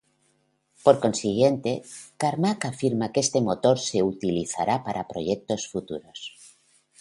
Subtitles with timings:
[0.83, 1.71] Por consiguiente,
[2.21, 6.19] Carmack afirma que este motor se utilizará para proyectos futuros.